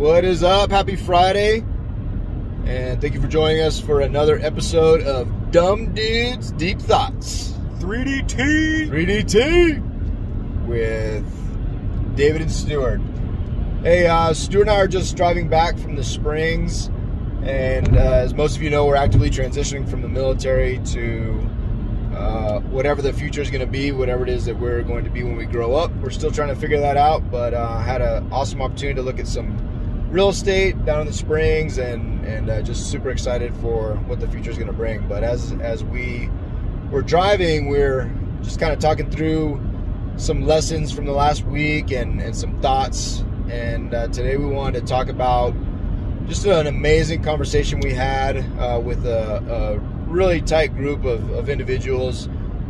What 0.00 0.24
is 0.24 0.42
up? 0.42 0.70
Happy 0.70 0.96
Friday. 0.96 1.62
And 2.64 2.98
thank 3.02 3.12
you 3.12 3.20
for 3.20 3.28
joining 3.28 3.60
us 3.60 3.78
for 3.78 4.00
another 4.00 4.38
episode 4.38 5.02
of 5.02 5.50
Dumb 5.50 5.92
Dudes 5.92 6.52
Deep 6.52 6.80
Thoughts. 6.80 7.52
3DT. 7.80 8.88
3DT 8.88 10.66
with 10.66 12.16
David 12.16 12.40
and 12.40 12.50
Stuart. 12.50 13.02
Hey, 13.82 14.06
uh, 14.06 14.32
Stuart 14.32 14.62
and 14.62 14.70
I 14.70 14.76
are 14.76 14.88
just 14.88 15.18
driving 15.18 15.48
back 15.48 15.76
from 15.78 15.96
the 15.96 16.02
Springs. 16.02 16.86
And 17.42 17.94
uh, 17.94 18.00
as 18.00 18.32
most 18.32 18.56
of 18.56 18.62
you 18.62 18.70
know, 18.70 18.86
we're 18.86 18.96
actively 18.96 19.28
transitioning 19.28 19.86
from 19.86 20.00
the 20.00 20.08
military 20.08 20.78
to 20.78 21.46
uh, 22.16 22.60
whatever 22.60 23.02
the 23.02 23.12
future 23.12 23.42
is 23.42 23.50
going 23.50 23.60
to 23.60 23.66
be, 23.70 23.92
whatever 23.92 24.22
it 24.22 24.30
is 24.30 24.46
that 24.46 24.58
we're 24.58 24.80
going 24.82 25.04
to 25.04 25.10
be 25.10 25.24
when 25.24 25.36
we 25.36 25.44
grow 25.44 25.74
up. 25.74 25.94
We're 25.96 26.08
still 26.08 26.30
trying 26.30 26.48
to 26.48 26.56
figure 26.56 26.80
that 26.80 26.96
out, 26.96 27.30
but 27.30 27.52
uh, 27.52 27.80
had 27.80 28.00
an 28.00 28.32
awesome 28.32 28.62
opportunity 28.62 28.94
to 28.94 29.02
look 29.02 29.18
at 29.18 29.28
some 29.28 29.69
real 30.10 30.28
estate 30.28 30.84
down 30.84 31.00
in 31.00 31.06
the 31.06 31.12
Springs, 31.12 31.78
and 31.78 32.24
and 32.26 32.50
uh, 32.50 32.62
just 32.62 32.90
super 32.90 33.10
excited 33.10 33.54
for 33.56 33.94
what 34.06 34.20
the 34.20 34.28
future 34.28 34.50
is 34.50 34.56
going 34.56 34.66
to 34.66 34.72
bring. 34.72 35.06
But 35.08 35.22
as 35.24 35.52
as 35.60 35.84
we 35.84 36.28
were 36.90 37.02
driving, 37.02 37.68
we're 37.68 38.12
just 38.42 38.58
kind 38.58 38.72
of 38.72 38.78
talking 38.78 39.10
through 39.10 39.60
some 40.16 40.46
lessons 40.46 40.92
from 40.92 41.06
the 41.06 41.12
last 41.12 41.44
week 41.44 41.92
and 41.92 42.20
and 42.20 42.36
some 42.36 42.60
thoughts. 42.60 43.24
And 43.48 43.94
uh, 43.94 44.08
today 44.08 44.36
we 44.36 44.46
wanted 44.46 44.80
to 44.80 44.86
talk 44.86 45.08
about 45.08 45.54
just 46.26 46.44
an 46.46 46.66
amazing 46.66 47.22
conversation 47.22 47.80
we 47.80 47.92
had 47.92 48.36
uh, 48.58 48.80
with 48.80 49.04
a, 49.06 49.42
a 49.52 49.78
really 50.08 50.40
tight 50.40 50.76
group 50.76 51.04
of, 51.04 51.28
of 51.30 51.48
individuals, 51.48 52.28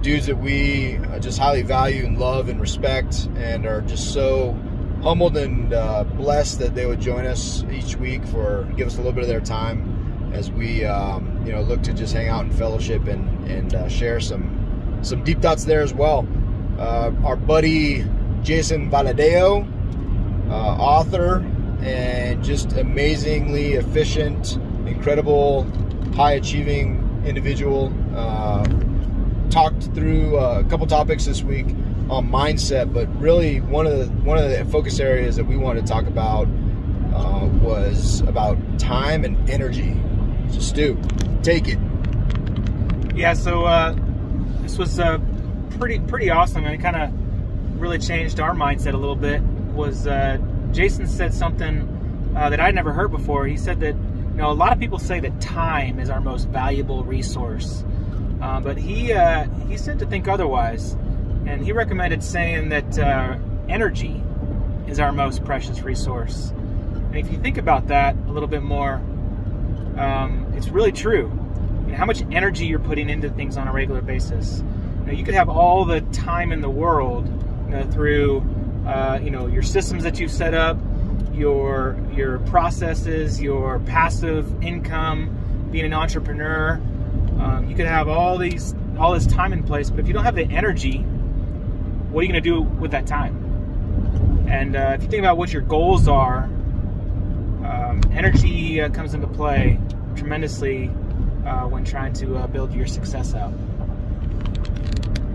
dudes 0.00 0.26
that 0.26 0.38
we 0.38 0.96
uh, 0.96 1.18
just 1.18 1.38
highly 1.38 1.62
value 1.62 2.06
and 2.06 2.18
love 2.18 2.48
and 2.48 2.60
respect, 2.60 3.28
and 3.36 3.66
are 3.66 3.82
just 3.82 4.14
so 4.14 4.56
humbled 5.02 5.36
and 5.36 5.72
uh, 5.72 6.04
blessed 6.04 6.60
that 6.60 6.74
they 6.74 6.86
would 6.86 7.00
join 7.00 7.26
us 7.26 7.64
each 7.72 7.96
week 7.96 8.24
for 8.26 8.64
give 8.76 8.86
us 8.86 8.94
a 8.94 8.98
little 8.98 9.12
bit 9.12 9.22
of 9.22 9.28
their 9.28 9.40
time 9.40 10.30
as 10.32 10.50
we 10.50 10.84
um, 10.84 11.42
you 11.44 11.52
know 11.52 11.60
look 11.62 11.82
to 11.82 11.92
just 11.92 12.14
hang 12.14 12.28
out 12.28 12.44
and 12.44 12.54
fellowship 12.54 13.06
and 13.06 13.50
and 13.50 13.74
uh, 13.74 13.88
share 13.88 14.20
some 14.20 14.98
some 15.02 15.22
deep 15.24 15.42
thoughts 15.42 15.64
there 15.64 15.80
as 15.82 15.92
well. 15.92 16.26
Uh, 16.78 17.12
our 17.24 17.36
buddy 17.36 18.04
Jason 18.42 18.90
Valadao, 18.90 19.68
uh, 20.48 20.52
author 20.52 21.44
and 21.80 22.42
just 22.44 22.72
amazingly 22.74 23.72
efficient, 23.72 24.56
incredible, 24.86 25.64
high 26.14 26.32
achieving 26.32 27.22
individual. 27.26 27.92
Uh, 28.14 28.64
talked 29.50 29.82
through 29.94 30.38
uh, 30.38 30.62
a 30.64 30.68
couple 30.70 30.86
topics 30.86 31.26
this 31.26 31.42
week 31.42 31.66
on 32.12 32.28
mindset, 32.28 32.92
but 32.92 33.08
really 33.20 33.60
one 33.60 33.86
of 33.86 33.98
the 33.98 34.06
one 34.22 34.38
of 34.38 34.50
the 34.50 34.64
focus 34.66 35.00
areas 35.00 35.36
that 35.36 35.44
we 35.44 35.56
wanted 35.56 35.86
to 35.86 35.92
talk 35.92 36.06
about 36.06 36.46
uh, 37.14 37.48
was 37.60 38.20
about 38.22 38.58
time 38.78 39.24
and 39.24 39.48
energy. 39.48 39.96
So, 40.50 40.60
Stu, 40.60 41.02
take 41.42 41.68
it. 41.68 41.78
Yeah. 43.14 43.32
So 43.34 43.64
uh, 43.64 43.96
this 44.60 44.78
was 44.78 44.98
uh, 44.98 45.18
pretty 45.78 46.00
pretty 46.00 46.30
awesome, 46.30 46.64
and 46.64 46.74
it 46.74 46.82
kind 46.82 46.96
of 46.96 47.80
really 47.80 47.98
changed 47.98 48.40
our 48.40 48.54
mindset 48.54 48.94
a 48.94 48.98
little 48.98 49.16
bit. 49.16 49.42
Was 49.74 50.06
uh, 50.06 50.38
Jason 50.72 51.06
said 51.06 51.32
something 51.32 52.32
uh, 52.36 52.50
that 52.50 52.60
I'd 52.60 52.74
never 52.74 52.92
heard 52.92 53.10
before. 53.10 53.46
He 53.46 53.56
said 53.56 53.80
that 53.80 53.94
you 53.94 54.38
know, 54.38 54.50
a 54.50 54.52
lot 54.52 54.72
of 54.72 54.78
people 54.78 54.98
say 54.98 55.20
that 55.20 55.40
time 55.40 55.98
is 55.98 56.10
our 56.10 56.20
most 56.20 56.48
valuable 56.48 57.04
resource, 57.04 57.84
uh, 58.40 58.60
but 58.60 58.76
he 58.76 59.12
uh, 59.12 59.44
he 59.68 59.76
said 59.76 59.98
to 59.98 60.06
think 60.06 60.28
otherwise, 60.28 60.96
and 61.46 61.64
he 61.64 61.72
recommended 61.72 62.22
saying 62.22 62.68
that 62.70 62.98
uh, 62.98 63.36
energy 63.68 64.22
is 64.86 65.00
our 65.00 65.12
most 65.12 65.44
precious 65.44 65.82
resource. 65.82 66.50
And 66.50 67.16
if 67.16 67.30
you 67.30 67.38
think 67.38 67.58
about 67.58 67.88
that 67.88 68.16
a 68.26 68.30
little 68.30 68.48
bit 68.48 68.62
more, 68.62 68.94
um, 69.96 70.52
it's 70.56 70.68
really 70.68 70.92
true. 70.92 71.30
You 71.86 71.92
know, 71.92 71.96
how 71.96 72.06
much 72.06 72.22
energy 72.30 72.66
you're 72.66 72.78
putting 72.78 73.08
into 73.10 73.28
things 73.30 73.56
on 73.56 73.68
a 73.68 73.72
regular 73.72 74.00
basis. 74.00 74.62
You, 75.00 75.06
know, 75.06 75.12
you 75.12 75.24
could 75.24 75.34
have 75.34 75.48
all 75.48 75.84
the 75.84 76.00
time 76.12 76.52
in 76.52 76.60
the 76.60 76.70
world 76.70 77.26
you 77.66 77.76
know, 77.76 77.84
through 77.90 78.42
uh, 78.86 79.20
you 79.22 79.30
know 79.30 79.46
your 79.46 79.62
systems 79.62 80.02
that 80.02 80.18
you've 80.18 80.30
set 80.30 80.54
up 80.54 80.76
your 81.32 81.96
your 82.14 82.38
processes, 82.40 83.40
your 83.40 83.78
passive 83.80 84.62
income, 84.62 85.68
being 85.70 85.84
an 85.84 85.94
entrepreneur. 85.94 86.80
Um, 87.40 87.66
you 87.68 87.74
could 87.74 87.86
have 87.86 88.08
all 88.08 88.38
these 88.38 88.74
all 88.98 89.12
this 89.12 89.26
time 89.26 89.52
in 89.52 89.62
place, 89.62 89.90
but 89.90 90.00
if 90.00 90.06
you 90.06 90.12
don't 90.12 90.24
have 90.24 90.34
the 90.34 90.44
energy, 90.44 91.04
what 92.12 92.20
are 92.20 92.24
you 92.24 92.32
going 92.32 92.42
to 92.42 92.48
do 92.48 92.60
with 92.60 92.90
that 92.90 93.06
time? 93.06 94.46
And 94.48 94.76
uh, 94.76 94.92
if 94.94 95.02
you 95.02 95.08
think 95.08 95.20
about 95.20 95.38
what 95.38 95.50
your 95.50 95.62
goals 95.62 96.08
are, 96.08 96.44
um, 97.64 98.02
energy 98.12 98.82
uh, 98.82 98.90
comes 98.90 99.14
into 99.14 99.26
play 99.26 99.80
tremendously 100.14 100.90
uh, 101.46 101.66
when 101.66 101.84
trying 101.84 102.12
to 102.14 102.36
uh, 102.36 102.46
build 102.46 102.74
your 102.74 102.86
success 102.86 103.34
out. 103.34 103.54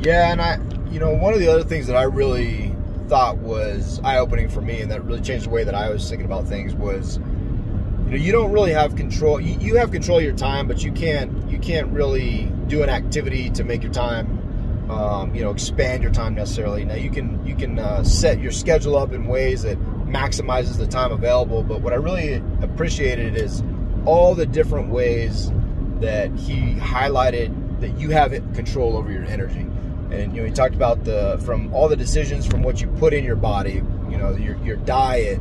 Yeah, 0.00 0.32
and 0.32 0.40
I, 0.40 0.58
you 0.90 0.98
know, 0.98 1.14
one 1.14 1.34
of 1.34 1.40
the 1.40 1.48
other 1.48 1.62
things 1.62 1.86
that 1.88 1.96
I 1.96 2.04
really 2.04 2.74
thought 3.08 3.36
was 3.36 4.00
eye 4.02 4.16
opening 4.16 4.48
for 4.48 4.62
me 4.62 4.80
and 4.80 4.90
that 4.90 5.04
really 5.04 5.20
changed 5.20 5.44
the 5.44 5.50
way 5.50 5.64
that 5.64 5.74
I 5.74 5.90
was 5.90 6.08
thinking 6.08 6.24
about 6.24 6.46
things 6.46 6.74
was 6.74 7.18
you 7.18 8.10
know 8.10 8.16
you 8.16 8.32
don't 8.32 8.52
really 8.52 8.72
have 8.72 8.96
control 8.96 9.38
you, 9.38 9.58
you 9.58 9.76
have 9.76 9.90
control 9.90 10.16
of 10.18 10.24
your 10.24 10.34
time 10.34 10.66
but 10.66 10.82
you 10.82 10.92
can't 10.92 11.50
you 11.50 11.58
can't 11.58 11.88
really 11.88 12.50
do 12.68 12.82
an 12.82 12.88
activity 12.88 13.50
to 13.50 13.64
make 13.64 13.82
your 13.82 13.92
time 13.92 14.41
um, 14.92 15.34
you 15.34 15.42
know 15.42 15.50
expand 15.50 16.02
your 16.02 16.12
time 16.12 16.34
necessarily. 16.34 16.84
Now 16.84 16.94
you 16.94 17.10
can 17.10 17.44
you 17.46 17.56
can 17.56 17.78
uh, 17.78 18.04
set 18.04 18.40
your 18.40 18.52
schedule 18.52 18.96
up 18.96 19.12
in 19.12 19.26
ways 19.26 19.62
that 19.62 19.78
maximizes 20.06 20.76
the 20.76 20.86
time 20.86 21.10
available 21.10 21.62
but 21.62 21.80
what 21.80 21.94
I 21.94 21.96
really 21.96 22.34
appreciated 22.60 23.34
is 23.34 23.62
all 24.04 24.34
the 24.34 24.44
different 24.44 24.90
ways 24.90 25.50
that 26.00 26.30
he 26.34 26.74
highlighted 26.74 27.80
that 27.80 27.98
you 27.98 28.10
have 28.10 28.30
control 28.54 28.96
over 28.96 29.10
your 29.10 29.24
energy. 29.24 29.66
And 30.10 30.34
you 30.34 30.42
know 30.42 30.46
he 30.46 30.52
talked 30.52 30.74
about 30.74 31.04
the 31.04 31.40
from 31.44 31.72
all 31.72 31.88
the 31.88 31.96
decisions 31.96 32.46
from 32.46 32.62
what 32.62 32.80
you 32.80 32.88
put 32.88 33.14
in 33.14 33.24
your 33.24 33.36
body 33.36 33.82
you 34.10 34.18
know 34.18 34.36
your, 34.36 34.56
your 34.58 34.76
diet 34.76 35.40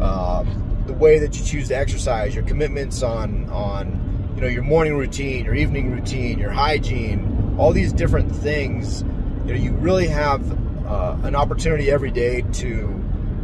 um, 0.00 0.84
the 0.86 0.92
way 0.92 1.18
that 1.18 1.36
you 1.36 1.44
choose 1.44 1.68
to 1.68 1.76
exercise 1.76 2.34
your 2.34 2.44
commitments 2.44 3.02
on 3.02 3.48
on 3.50 4.32
you 4.36 4.40
know 4.40 4.46
your 4.46 4.62
morning 4.62 4.96
routine 4.96 5.44
your 5.44 5.56
evening 5.56 5.90
routine 5.90 6.38
your 6.38 6.52
hygiene 6.52 7.41
all 7.58 7.72
these 7.72 7.92
different 7.92 8.34
things 8.34 9.02
you 9.44 9.52
know 9.52 9.60
you 9.60 9.72
really 9.72 10.08
have 10.08 10.42
uh, 10.86 11.16
an 11.22 11.34
opportunity 11.34 11.90
every 11.90 12.10
day 12.10 12.42
to 12.52 12.98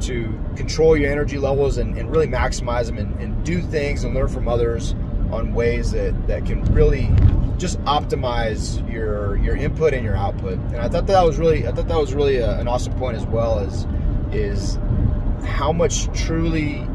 to 0.00 0.38
control 0.56 0.96
your 0.96 1.10
energy 1.10 1.38
levels 1.38 1.76
and, 1.78 1.96
and 1.96 2.10
really 2.10 2.26
maximize 2.26 2.86
them 2.86 2.98
and, 2.98 3.20
and 3.20 3.44
do 3.44 3.60
things 3.60 4.04
and 4.04 4.14
learn 4.14 4.28
from 4.28 4.48
others 4.48 4.94
on 5.30 5.54
ways 5.54 5.92
that 5.92 6.14
that 6.26 6.44
can 6.44 6.64
really 6.74 7.08
just 7.58 7.78
optimize 7.82 8.90
your 8.90 9.36
your 9.38 9.56
input 9.56 9.92
and 9.92 10.04
your 10.04 10.16
output. 10.16 10.54
And 10.54 10.76
I 10.76 10.88
thought 10.88 11.06
that 11.06 11.22
was 11.22 11.36
really 11.36 11.66
I 11.68 11.72
thought 11.72 11.88
that 11.88 11.98
was 11.98 12.14
really 12.14 12.38
a, 12.38 12.58
an 12.58 12.66
awesome 12.66 12.94
point 12.94 13.16
as 13.16 13.26
well 13.26 13.58
as 13.58 13.86
is 14.32 14.78
how 15.44 15.72
much 15.72 16.06
truly 16.18 16.86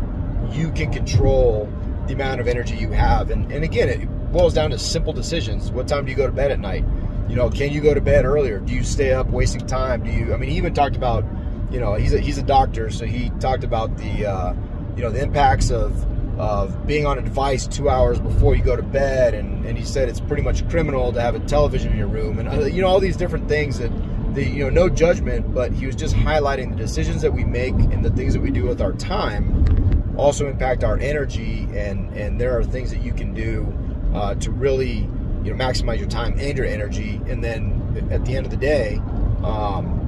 you 0.52 0.72
can 0.72 0.92
control 0.92 1.72
the 2.08 2.14
amount 2.14 2.42
of 2.42 2.48
energy 2.48 2.76
you 2.76 2.92
have. 2.92 3.30
And 3.30 3.52
and 3.52 3.64
again, 3.64 3.90
it 3.90 4.10
boils 4.36 4.54
down 4.54 4.70
to 4.70 4.78
simple 4.78 5.14
decisions. 5.14 5.72
What 5.72 5.88
time 5.88 6.04
do 6.04 6.12
you 6.12 6.18
go 6.18 6.26
to 6.26 6.34
bed 6.34 6.52
at 6.52 6.60
night? 6.60 6.84
You 7.30 7.38
know, 7.38 7.50
can 7.50 7.72
you 7.72 7.80
go 7.80 7.94
to 7.94 8.02
bed 8.02 8.26
earlier? 8.26 8.60
Do 8.60 8.74
you 8.74 8.84
stay 8.84 9.14
up 9.14 9.28
wasting 9.28 9.66
time? 9.66 10.04
Do 10.04 10.12
you? 10.12 10.34
I 10.34 10.38
mean, 10.38 10.50
he 10.50 10.58
even 10.58 10.74
talked 10.74 10.98
about, 10.98 11.24
you 11.72 11.80
know, 11.80 11.94
he's 11.94 12.14
a 12.14 12.20
he's 12.20 12.38
a 12.38 12.44
doctor, 12.44 12.90
so 12.90 13.06
he 13.06 13.30
talked 13.40 13.64
about 13.64 13.96
the, 13.96 14.26
uh, 14.26 14.54
you 14.98 15.04
know, 15.04 15.10
the 15.10 15.24
impacts 15.24 15.72
of 15.72 16.06
of 16.38 16.86
being 16.86 17.06
on 17.06 17.18
a 17.18 17.22
device 17.22 17.66
two 17.66 17.90
hours 17.90 18.20
before 18.20 18.56
you 18.56 18.62
go 18.62 18.76
to 18.76 18.84
bed, 18.84 19.34
and, 19.34 19.66
and 19.66 19.78
he 19.78 19.86
said 19.86 20.10
it's 20.10 20.20
pretty 20.20 20.44
much 20.44 20.68
criminal 20.68 21.14
to 21.14 21.22
have 21.22 21.34
a 21.34 21.40
television 21.40 21.94
in 21.94 21.98
your 21.98 22.10
room, 22.10 22.38
and 22.38 22.50
uh, 22.50 22.66
you 22.66 22.82
know 22.82 22.88
all 22.88 23.00
these 23.00 23.16
different 23.16 23.48
things 23.48 23.80
that 23.80 23.92
the 24.36 24.44
you 24.44 24.66
know 24.66 24.70
no 24.70 24.90
judgment, 24.90 25.54
but 25.54 25.72
he 25.72 25.86
was 25.86 25.96
just 25.96 26.14
highlighting 26.14 26.72
the 26.72 26.76
decisions 26.76 27.22
that 27.22 27.32
we 27.32 27.46
make 27.46 27.74
and 27.74 28.04
the 28.04 28.12
things 28.12 28.34
that 28.34 28.42
we 28.42 28.52
do 28.52 28.66
with 28.66 28.82
our 28.82 28.92
time 28.92 30.14
also 30.18 30.48
impact 30.48 30.84
our 30.84 31.00
energy, 31.00 31.70
and 31.74 32.14
and 32.18 32.40
there 32.40 32.58
are 32.58 32.66
things 32.66 32.92
that 32.92 33.02
you 33.02 33.14
can 33.14 33.34
do 33.34 33.74
uh, 34.16 34.36
to 34.36 34.52
really 34.52 35.08
you 35.44 35.54
know 35.54 35.56
maximize 35.56 36.00
your 36.00 36.08
time 36.08 36.36
and 36.40 36.58
your 36.58 36.66
energy, 36.66 37.22
and 37.28 37.44
then 37.44 38.08
at 38.12 38.26
the 38.26 38.36
end 38.36 38.46
of 38.46 38.52
the 38.52 38.58
day. 38.58 39.02
Um, 39.44 40.02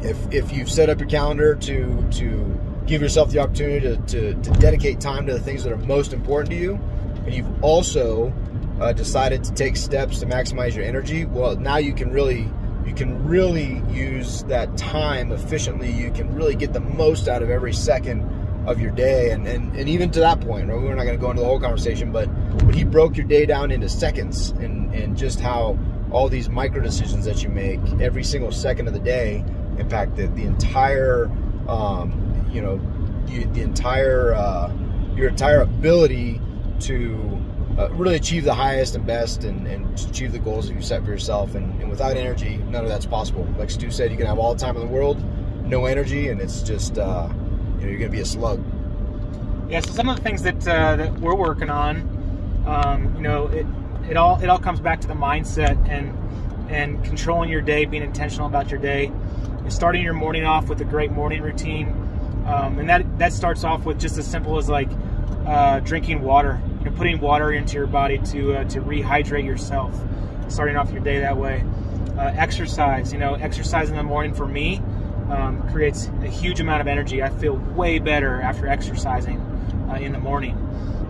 if, 0.00 0.32
if 0.32 0.52
you've 0.52 0.70
set 0.70 0.88
up 0.90 1.00
your 1.00 1.08
calendar 1.08 1.56
to 1.56 2.08
to 2.12 2.60
give 2.86 3.02
yourself 3.02 3.30
the 3.30 3.38
opportunity 3.38 3.80
to, 3.80 3.96
to, 3.96 4.34
to, 4.42 4.50
dedicate 4.60 5.00
time 5.00 5.26
to 5.26 5.32
the 5.32 5.40
things 5.40 5.62
that 5.64 5.72
are 5.72 5.76
most 5.76 6.12
important 6.12 6.50
to 6.50 6.56
you, 6.56 6.74
and 7.26 7.34
you've 7.34 7.64
also 7.64 8.32
uh, 8.80 8.92
decided 8.92 9.44
to 9.44 9.52
take 9.52 9.76
steps 9.76 10.20
to 10.20 10.26
maximize 10.26 10.74
your 10.74 10.84
energy, 10.84 11.26
well, 11.26 11.56
now 11.56 11.76
you 11.76 11.92
can 11.92 12.10
really 12.10 12.48
you 12.86 12.94
can 12.94 13.26
really 13.26 13.82
use 13.90 14.44
that 14.44 14.74
time 14.78 15.30
efficiently. 15.32 15.90
You 15.90 16.10
can 16.10 16.34
really 16.34 16.54
get 16.54 16.72
the 16.72 16.80
most 16.80 17.28
out 17.28 17.42
of 17.42 17.50
every 17.50 17.74
second 17.74 18.22
of 18.70 18.80
your 18.80 18.90
day, 18.90 19.30
and 19.30 19.46
and, 19.46 19.74
and 19.76 19.88
even 19.88 20.10
to 20.12 20.20
that 20.20 20.40
point, 20.40 20.68
right, 20.68 20.76
we're 20.76 20.94
not 20.94 21.04
going 21.04 21.16
to 21.16 21.20
go 21.20 21.30
into 21.30 21.42
the 21.42 21.48
whole 21.48 21.60
conversation, 21.60 22.12
but 22.12 22.26
but 22.66 22.74
he 22.74 22.84
broke 22.84 23.16
your 23.16 23.26
day 23.26 23.46
down 23.46 23.70
into 23.70 23.88
seconds, 23.88 24.50
and 24.50 24.94
and 24.94 25.16
just 25.16 25.40
how 25.40 25.78
all 26.10 26.28
these 26.28 26.48
micro 26.48 26.80
decisions 26.80 27.24
that 27.24 27.42
you 27.42 27.48
make 27.48 27.80
every 28.00 28.24
single 28.24 28.52
second 28.52 28.88
of 28.88 28.94
the 28.94 29.00
day 29.00 29.44
impact 29.78 30.16
the, 30.16 30.26
the 30.28 30.42
entire 30.42 31.30
um, 31.68 32.46
you 32.50 32.62
know 32.62 32.80
you, 33.26 33.44
the 33.52 33.62
entire 33.62 34.34
uh, 34.34 34.72
your 35.16 35.28
entire 35.28 35.60
ability 35.60 36.40
to 36.80 37.38
uh, 37.78 37.88
really 37.92 38.16
achieve 38.16 38.44
the 38.44 38.54
highest 38.54 38.96
and 38.96 39.06
best 39.06 39.44
and, 39.44 39.66
and 39.66 39.98
achieve 40.00 40.32
the 40.32 40.38
goals 40.38 40.68
that 40.68 40.74
you 40.74 40.82
set 40.82 41.04
for 41.04 41.10
yourself. 41.10 41.54
And, 41.54 41.80
and, 41.80 41.88
without 41.88 42.16
energy, 42.16 42.56
none 42.68 42.82
of 42.82 42.90
that's 42.90 43.06
possible. 43.06 43.46
Like 43.56 43.70
Stu 43.70 43.90
said, 43.90 44.10
you 44.10 44.16
can 44.16 44.26
have 44.26 44.38
all 44.38 44.52
the 44.54 44.60
time 44.60 44.76
in 44.76 44.82
the 44.82 44.92
world, 44.92 45.22
no 45.64 45.86
energy, 45.86 46.28
and 46.28 46.40
it's 46.40 46.62
just 46.62 46.98
uh, 46.98 47.28
you 47.78 47.84
know 47.84 47.90
you're 47.90 47.98
going 47.98 48.10
to 48.10 48.16
be 48.16 48.20
a 48.20 48.26
slug. 48.26 48.62
Yeah. 49.68 49.80
So 49.80 49.92
some 49.92 50.08
of 50.08 50.16
the 50.16 50.22
things 50.22 50.42
that 50.42 50.66
uh, 50.66 50.96
that 50.96 51.18
we're 51.20 51.34
working 51.34 51.70
on, 51.70 52.64
um, 52.66 53.14
you 53.16 53.22
know, 53.22 53.48
it 53.48 53.66
it 54.08 54.16
all 54.16 54.40
it 54.42 54.48
all 54.48 54.58
comes 54.58 54.80
back 54.80 55.00
to 55.02 55.08
the 55.08 55.14
mindset 55.14 55.88
and 55.88 56.16
and 56.70 57.02
controlling 57.04 57.50
your 57.50 57.60
day, 57.60 57.84
being 57.84 58.02
intentional 58.02 58.46
about 58.46 58.70
your 58.70 58.80
day, 58.80 59.06
and 59.06 59.72
starting 59.72 60.02
your 60.02 60.14
morning 60.14 60.44
off 60.44 60.68
with 60.68 60.80
a 60.80 60.84
great 60.84 61.12
morning 61.12 61.42
routine. 61.42 61.88
Um, 62.46 62.78
and 62.78 62.88
that 62.88 63.18
that 63.18 63.32
starts 63.32 63.62
off 63.64 63.84
with 63.84 64.00
just 64.00 64.16
as 64.16 64.26
simple 64.26 64.56
as 64.56 64.68
like 64.68 64.88
uh, 65.46 65.80
drinking 65.80 66.22
water, 66.22 66.60
you 66.78 66.86
know, 66.86 66.96
putting 66.96 67.20
water 67.20 67.52
into 67.52 67.74
your 67.74 67.86
body 67.86 68.18
to 68.18 68.54
uh, 68.54 68.64
to 68.64 68.80
rehydrate 68.80 69.44
yourself, 69.44 69.94
starting 70.48 70.76
off 70.76 70.90
your 70.90 71.02
day 71.02 71.20
that 71.20 71.36
way. 71.36 71.64
Uh, 72.18 72.32
exercise, 72.36 73.12
you 73.12 73.18
know, 73.18 73.34
exercise 73.34 73.90
in 73.90 73.96
the 73.96 74.02
morning 74.02 74.34
for 74.34 74.46
me 74.46 74.82
um, 75.30 75.68
creates 75.70 76.10
a 76.22 76.28
huge 76.28 76.60
amount 76.60 76.80
of 76.80 76.86
energy. 76.86 77.22
I 77.22 77.30
feel 77.30 77.56
way 77.74 77.98
better 77.98 78.40
after 78.40 78.66
exercising 78.66 79.38
uh, 79.90 79.94
in 79.94 80.12
the 80.12 80.20
morning. 80.20 80.56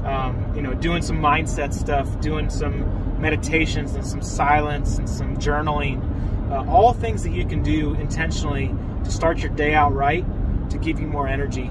Um, 0.04 0.52
you 0.54 0.62
know, 0.62 0.74
doing 0.74 1.02
some 1.02 1.18
mindset 1.18 1.72
stuff, 1.72 2.20
doing 2.20 2.50
some 2.50 3.20
meditations 3.20 3.94
and 3.94 4.06
some 4.06 4.22
silence 4.22 4.98
and 4.98 5.08
some 5.08 5.36
journaling, 5.36 6.02
uh, 6.50 6.64
all 6.70 6.92
things 6.92 7.22
that 7.24 7.32
you 7.32 7.44
can 7.44 7.62
do 7.62 7.94
intentionally 7.94 8.74
to 9.04 9.10
start 9.10 9.38
your 9.38 9.50
day 9.50 9.74
out 9.74 9.92
right 9.92 10.24
to 10.70 10.78
give 10.78 11.00
you 11.00 11.06
more 11.06 11.26
energy. 11.26 11.70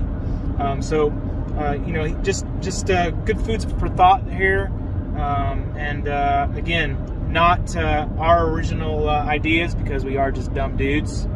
Um, 0.60 0.82
so, 0.82 1.12
uh, 1.58 1.74
you 1.86 1.94
know, 1.94 2.08
just 2.24 2.46
just 2.62 2.90
uh, 2.90 3.12
good 3.12 3.40
foods 3.42 3.66
for 3.66 3.90
thought 3.90 4.24
here, 4.30 4.72
um, 5.18 5.74
and 5.78 6.08
uh, 6.08 6.48
again, 6.56 7.32
not 7.32 7.76
uh, 7.76 8.08
our 8.18 8.50
original 8.50 9.10
ideas 9.10 9.76
because 9.76 10.06
we 10.06 10.18
are 10.18 10.32
just 10.32 10.54
dumb 10.54 10.78
dudes, 10.78 11.28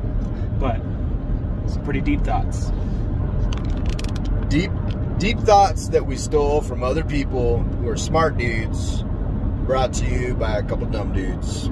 but 0.59 0.79
some 1.67 1.83
pretty 1.83 2.01
deep 2.01 2.21
thoughts. 2.21 2.71
Deep, 4.49 4.71
deep 5.17 5.39
thoughts 5.39 5.87
that 5.89 6.05
we 6.05 6.17
stole 6.17 6.61
from 6.61 6.83
other 6.83 7.03
people 7.03 7.59
who 7.59 7.87
are 7.87 7.97
smart 7.97 8.37
dudes, 8.37 9.03
brought 9.65 9.93
to 9.93 10.05
you 10.05 10.33
by 10.33 10.57
a 10.57 10.63
couple 10.63 10.85
dumb 10.87 11.13
dudes. 11.13 11.69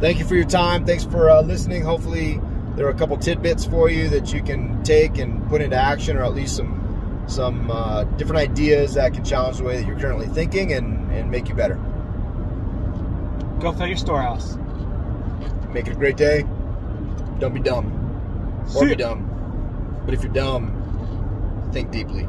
Thank 0.00 0.18
you 0.18 0.24
for 0.24 0.34
your 0.34 0.44
time. 0.44 0.84
Thanks 0.84 1.04
for 1.04 1.30
uh, 1.30 1.42
listening. 1.42 1.82
Hopefully 1.82 2.40
there 2.74 2.86
are 2.86 2.90
a 2.90 2.94
couple 2.94 3.16
tidbits 3.16 3.64
for 3.64 3.88
you 3.88 4.08
that 4.08 4.32
you 4.32 4.42
can 4.42 4.82
take 4.82 5.18
and 5.18 5.48
put 5.48 5.60
into 5.60 5.76
action, 5.76 6.16
or 6.16 6.24
at 6.24 6.34
least 6.34 6.56
some 6.56 7.24
some 7.26 7.70
uh, 7.70 8.04
different 8.04 8.50
ideas 8.50 8.94
that 8.94 9.14
can 9.14 9.24
challenge 9.24 9.58
the 9.58 9.64
way 9.64 9.78
that 9.78 9.86
you're 9.86 9.98
currently 9.98 10.26
thinking 10.26 10.72
and, 10.72 11.10
and 11.10 11.30
make 11.30 11.48
you 11.48 11.54
better. 11.54 11.76
Go 13.60 13.72
fill 13.72 13.86
your 13.86 13.96
storehouse. 13.96 14.58
Make 15.72 15.86
it 15.86 15.92
a 15.92 15.96
great 15.96 16.16
day. 16.16 16.44
Don't 17.38 17.54
be 17.54 17.60
dumb. 17.60 18.03
Or 18.74 18.86
be 18.86 18.94
dumb. 18.96 20.02
But 20.04 20.14
if 20.14 20.22
you're 20.22 20.32
dumb, 20.32 21.70
think 21.72 21.90
deeply. 21.90 22.28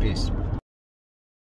Peace. 0.00 0.30